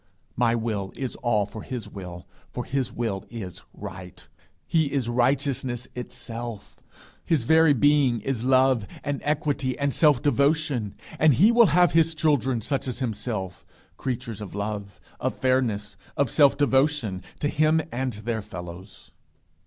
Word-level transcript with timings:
My 0.35 0.55
will 0.55 0.91
is 0.95 1.15
all 1.17 1.45
for 1.45 1.61
his 1.61 1.87
will, 1.87 2.25
for 2.49 2.65
his 2.65 2.91
will 2.91 3.23
is 3.29 3.61
right. 3.71 4.27
He 4.65 4.91
is 4.91 5.07
righteousness 5.07 5.87
itself. 5.93 6.81
His 7.23 7.43
very 7.43 7.73
being 7.73 8.19
is 8.21 8.43
love 8.43 8.87
and 9.03 9.21
equity 9.23 9.77
and 9.77 9.93
self 9.93 10.19
devotion, 10.19 10.95
and 11.19 11.35
he 11.35 11.51
will 11.51 11.67
have 11.67 11.91
his 11.91 12.15
children 12.15 12.61
such 12.63 12.87
as 12.87 12.97
himself 12.97 13.63
creatures 13.95 14.41
of 14.41 14.55
love, 14.55 14.99
of 15.19 15.35
fairness, 15.37 15.97
of 16.17 16.31
self 16.31 16.57
devotion 16.57 17.21
to 17.39 17.47
him 17.47 17.79
and 17.91 18.13
their 18.13 18.41
fellows. 18.41 19.11